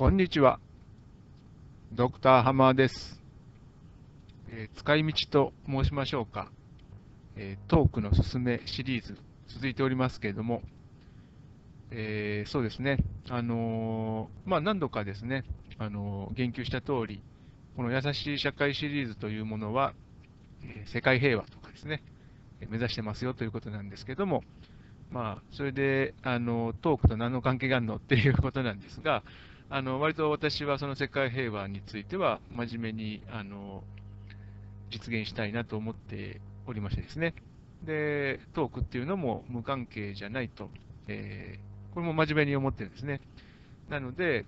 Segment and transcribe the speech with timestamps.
[0.00, 0.58] こんにちは。
[1.92, 3.20] ドクターハマーです。
[4.48, 6.50] えー、使い道と申しましょうか、
[7.36, 9.18] えー、トークのすすめシリーズ
[9.48, 10.62] 続いておりますけれども、
[11.90, 15.44] えー、そうですね、あのまあ、何度かですね、
[15.76, 17.22] あの言及した通り、
[17.76, 19.92] この優しい社会シリーズというものは、
[20.64, 22.02] え世界平和とかですね、
[22.70, 24.44] 目指してますよということなんですけども、
[25.10, 29.22] まあ、それであのトークと何の関係があるのっていうことなんですが、
[29.70, 33.84] あの割と私はその世界平和については真面目にあの
[34.90, 37.34] 実現したいなと思っておりましてですね、
[37.84, 40.70] でトークっていうのも無関係じゃないと、
[41.06, 43.20] えー、これも真面目に思ってるんですね。
[43.88, 44.44] なので、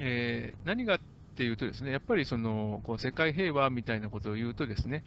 [0.00, 0.98] えー、何がっ
[1.36, 5.04] ていうとですね、やっぱりそのこう世界平和みたいなことを言うとですね、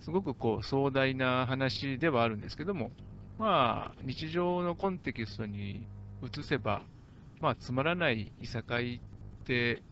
[0.00, 2.92] すごくこう壮大な話ではあるんですけども、
[3.38, 5.86] まあ、日常のコンテキストに
[6.22, 6.82] 移せば、
[7.40, 9.82] まあ、つまらないいさかいって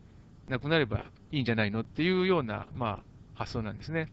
[0.48, 3.02] なくなればいいんじゃないのっていうような、ま
[3.35, 4.10] あ、発想なんですね。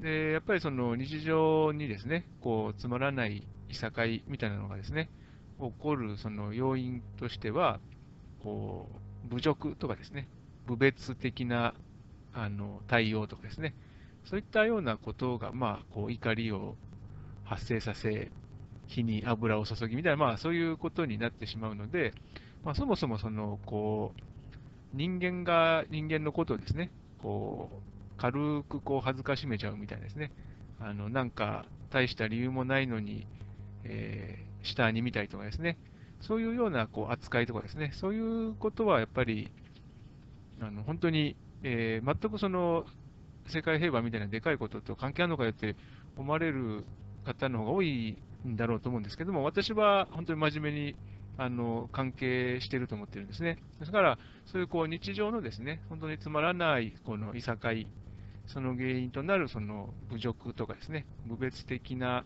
[0.00, 5.10] で、やっぱりその日常にですね、こう、つまらないいさかいみたいなのがですね、
[5.60, 7.80] 起こるその要因としては、
[8.42, 8.88] こ
[9.26, 10.28] う、侮辱とかですね、
[10.66, 11.74] 侮蔑的な
[12.32, 13.74] あの対応とかですね、
[14.24, 16.76] そういったようなことが、まあ、こう怒りを
[17.44, 18.30] 発生させ、
[18.88, 22.12] 火に油を注ぎみたいな、まあ、そういうことになってしまうので、
[22.64, 24.20] まあ、そもそもそのこう
[24.96, 26.90] 人間が人間のことをですね、
[27.22, 30.32] こう軽くこう恥ずかしめちゃうみたいですね。
[30.80, 33.26] あのなんか大した理由もないのに、
[33.84, 35.78] えー、下に見たりとかですね、
[36.20, 39.50] そういうようなこう扱いとかですね、そういうことはやっぱり
[40.60, 42.84] あの本当に、えー、全くその
[43.46, 45.76] 世界平和みたいなでかいことと関係あるのかよって
[46.16, 46.84] 思われる
[47.24, 50.96] 方の方が多いんだろうと思うんですけども、私は本当に真面目に
[51.36, 53.58] あの関係していると思ってるんですね。
[53.78, 57.86] ですから、そういうこう日常のですね、本当につまらないこのいさかい、
[58.46, 62.24] その原因となるその侮辱とかですね、無別的な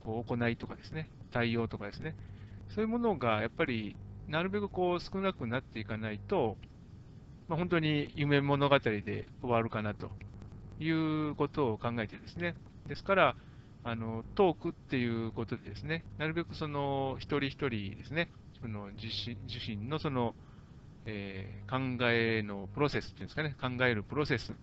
[0.00, 2.16] こう行いとかですね、対応とかですね、
[2.70, 3.96] そういうものがやっぱり
[4.28, 6.56] なるべくこう少なくなっていかないと、
[7.48, 10.10] まあ、本当に夢物語で終わるかなと
[10.78, 12.54] いうことを考えてですね。
[12.86, 13.36] ですから、
[13.82, 18.28] あのトークっていうことでですね、なるべくその一人一人ですね、
[18.60, 20.34] その自身自身のその、
[21.06, 24.54] えー、考えのプロセスっていうんですかね、考えるプロセスっ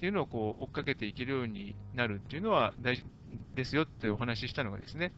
[0.00, 3.04] ていうのをこう追っかけていけるようになるっていうのは大事
[3.54, 5.12] ですよってお話ししたのがですね、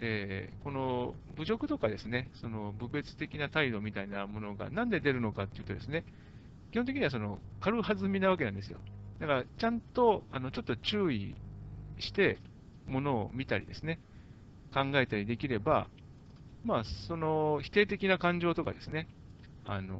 [0.00, 6.04] えー、この侮辱とかですね、その侮蔑的な態度みたいなものがなんで出るのかっていうとですね、
[6.70, 8.78] 基本的にはその軽はずみなわけなんですよ。
[9.20, 11.34] だから、ちゃんとあのちょっと注意
[11.98, 12.38] して、
[12.88, 13.98] ものを見たりですね、
[14.72, 15.88] 考えたりできれば、
[16.64, 19.08] まあ、その否定的な感情とかですね、
[19.64, 19.98] あの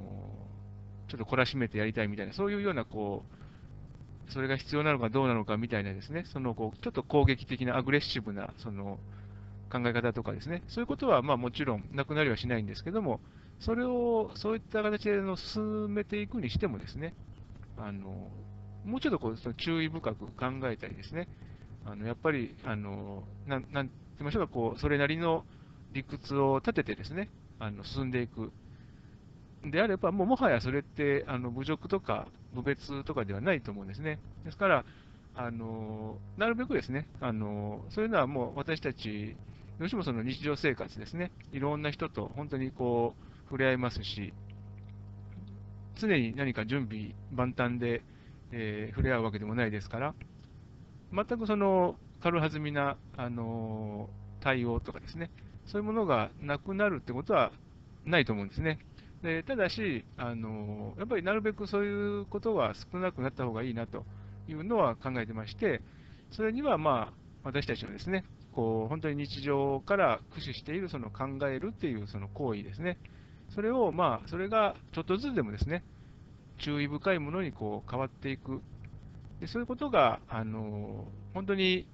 [1.09, 3.25] ちょっと懲らしめてやりたいみたいな、そういうような、こ
[4.28, 8.99] う、それが必要なのかどうなのかみたいなですね、そのこうちょっと攻撃的なアグレッシブなその
[9.70, 13.20] 考え方とかですね、そういうことはまあもちろんなくなりはしないんですけども、
[13.60, 17.15] それをそういった形での進めていくにしてもですね、
[17.78, 18.31] あの
[18.84, 20.31] もうちょっとこうその注意深く考
[20.65, 21.28] えたりですね、
[21.91, 25.44] あのやっぱり、あのなんなんて言いましょうか、こうそれなりの
[25.93, 28.53] 理屈を立ててですね、あの進んでいく。
[29.65, 34.19] であれば、もうもはやそれってあの侮辱とか侮蔑とかではないと思うんですね。
[34.44, 34.84] ですから、
[35.34, 39.34] あのなるべくですね、あのそういうのはもう私たち、
[39.78, 44.34] どうしてもその日常生活ですね、いろんな人と本当にこう触れ合いますし、
[45.97, 48.03] 常に何か準備万端で、
[48.53, 50.15] えー、触れ合うわけでもないですから、
[51.13, 54.09] 全くその軽はずみな、あの
[54.41, 55.31] 対応とかですね、
[55.67, 57.53] そういうものがなくなるってことは
[58.05, 58.79] ないと思うんですね。
[59.23, 64.05] でただし、あのやっぱりなるべくそういうことは少なくなった方がいいなと
[64.49, 65.81] いうのは考えてまして、
[66.31, 72.99] それにはまあ私たちのですね、こう本当に日常から駆使しているその考えるっていうその行為ですね、
[73.55, 75.85] それをまあそれがちょっとずつでもですね、
[76.59, 78.61] 注意深いものにこう変わっていく。
[79.40, 81.87] でそういうことが、あの本当に、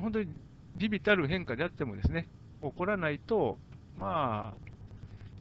[0.00, 0.32] 本当に
[0.76, 2.28] 微々たる変化であってもですね、
[2.62, 3.58] 起こらないと、
[3.98, 4.66] まあ、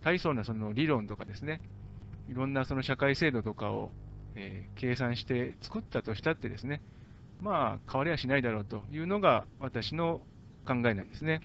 [0.03, 1.61] 大層なその理論とかですね、
[2.29, 3.91] いろんなその社会制度とかを、
[4.35, 6.81] えー、計算して作ったとしたってですね、
[7.41, 10.21] まあ、変わりはしないだろうというのが私の
[10.65, 11.41] 考えなんですね。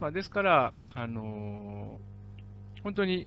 [0.00, 3.26] まあ、ですから、あのー、本当に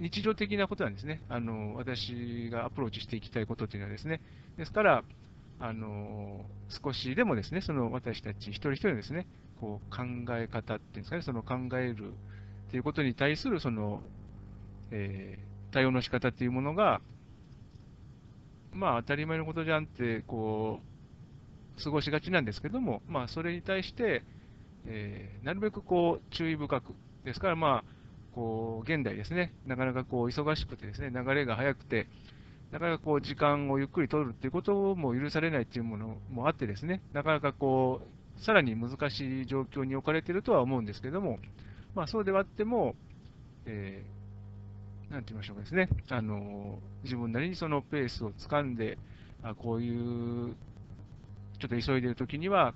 [0.00, 1.22] 日常的なことなんですね。
[1.28, 4.20] あの私がアプローチしていきたいことというのはですね。
[4.56, 5.04] ですから、
[5.60, 9.26] あの少しでもですね、その私たち一人一人のですね、
[9.60, 10.02] こう考
[10.36, 12.12] え方っていうんですかね、その考える
[12.68, 14.02] っていうことに対するその、
[14.90, 17.00] えー、対応の仕方っていうものが、
[18.72, 20.80] まあ当たり前のことじゃんって、こ
[21.78, 24.24] う、過ごしがちなんですけども、まあそれに対して、
[24.86, 28.01] えー、なるべくこう注意深く、ですからまあ、
[28.34, 32.06] こう、現代ですね、なかなかこう忙しくてですね、流れが速くて、
[32.70, 38.00] なかなかこう時間をゆっくり取るっていうことも許されないっていうものもあってですね、なかなかこ
[38.38, 41.38] う、さらに難しい状況に置かれているとは思うんですけども、
[41.94, 42.94] まあそうではあっても、
[43.66, 48.98] えー、なんて言いましょうかですね、あの自分なりにそのペースをつかんで、
[49.42, 50.54] あこういう、
[51.60, 52.74] ちょっと急いでいるときには、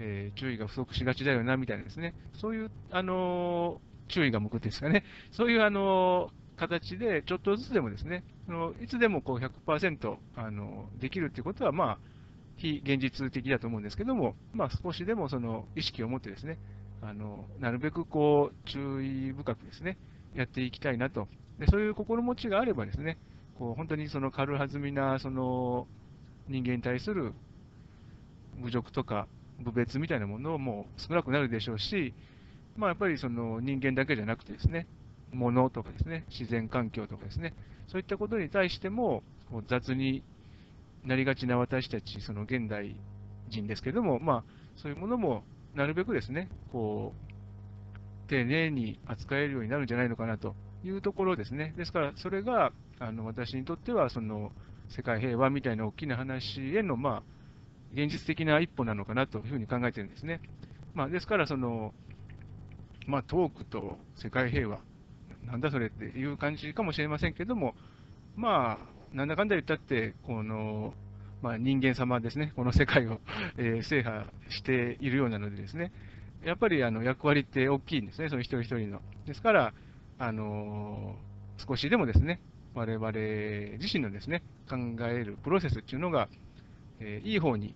[0.00, 11.98] えー、注意が不足しがちだよな、みたいなですね、そういう、あの注意が向くですかね、そういう、あの形で、ちょっとずつでもですね、そのいつでもこう100%あのできるっていうことは、まあ、
[12.56, 16.58] 非現実的だと思うんですけども、まあ、少しでもその意識を持ってですね、
[17.00, 19.96] あのなるべくこう注意深くですね、
[20.34, 21.28] やっていきたいなと。
[21.58, 23.18] でそういう心持ちがあればですね、
[23.58, 25.86] こう本当にその軽はずみなその
[26.48, 27.32] 人間に対する
[28.60, 29.28] 侮辱とか
[29.60, 32.14] 侮蔑みたいなものも少なくなるでしょうし、
[32.78, 34.86] まあ、やっぱりその人間だけじゃなくてですね、
[35.32, 37.52] 物とかですね、自然環境とかですね、
[37.88, 40.22] そういったことに対しても、こう雑に
[41.04, 42.94] なりがちな私たち、その現代
[43.48, 45.42] 人ですけども、まあ、そういうものも
[45.74, 50.54] なるべくですね、こう、丁寧に扱えるようになるんじゃないのかなと
[50.84, 51.74] いうところですね。
[51.76, 54.52] ですから、それが、あの私にとっては、その、
[54.88, 57.22] 世界平和みたいな大きな話への、まあ、
[57.92, 60.40] 現実的な一歩なのかなというふうに考えてるんですね。
[60.94, 61.92] まあ、ですから、その、
[63.08, 64.80] まあ、トークと世界平和、
[65.46, 67.74] なんだそれっていう感じかもしれませんけども、
[68.36, 68.78] ま
[69.12, 70.92] あ、なんだかんだ言ったって、この、
[71.40, 73.20] まあ、人間様ですね、この世界を、
[73.56, 75.90] えー、制覇しているようなのでですね、
[76.44, 79.00] やっぱりあの役割って大きいんですね、その一人一人の。
[79.26, 79.72] ですから、
[80.18, 82.42] あのー、少しでもですね、
[82.74, 83.10] 我々
[83.78, 84.76] 自身のですね、考
[85.06, 86.28] えるプロセスっていうのが、
[87.00, 87.74] えー、いい方に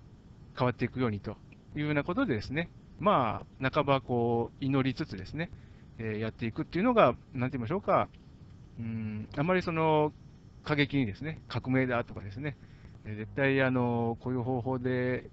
[0.58, 1.38] 変わっていくようにと
[1.74, 2.68] いうようなことでですね、
[3.00, 5.50] まあ、半ばこう、祈りつつですね、
[5.98, 8.08] えやっていくっていうのが、なんて言いましょうか、
[8.78, 10.12] うん、あまりその
[10.64, 12.56] 過激にですね、革命だとかですね、
[13.04, 15.28] 絶対あのこういう方法で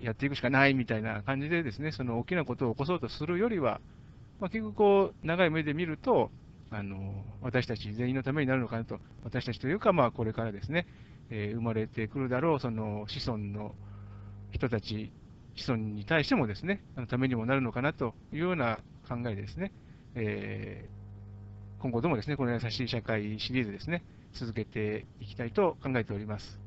[0.00, 3.80] やっていくしかないみたいな感じでですね、その大きなことを起こそうとするよりは、
[4.40, 6.30] まあ、結局こう、長い目で見ると、
[6.70, 10.86] あの私たち全員のためになるのかなと、私たちというか、まあ、これからですね、
[11.30, 13.74] えー、生まれてくるだろう、その子孫の
[14.52, 15.12] 人たち、
[15.54, 18.78] 子孫に対してもですね、あのためにもなるのかなというような
[19.08, 19.72] 考えですね、
[20.14, 26.63] えー、今後ともですね、この優しい社会シリーズですね、続けていきたいと考えております。